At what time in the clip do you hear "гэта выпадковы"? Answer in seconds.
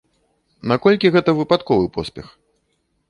1.15-1.85